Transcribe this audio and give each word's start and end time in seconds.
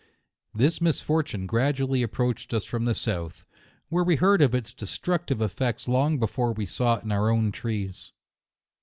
This 0.55 0.81
misfortune 0.81 1.45
gradually 1.45 2.01
approached 2.01 2.55
us 2.55 2.65
from 2.65 2.85
the 2.85 2.95
south, 2.95 3.45
where 3.89 4.03
we 4.03 4.15
heard 4.15 4.41
of 4.41 4.55
its 4.55 4.73
de 4.73 4.87
structive 4.87 5.41
effects 5.43 5.87
long 5.87 6.17
before 6.17 6.53
we 6.53 6.65
saw 6.65 6.95
it 6.95 7.03
in 7.03 7.11
our 7.11 7.29
own 7.29 7.51
trees. 7.51 8.11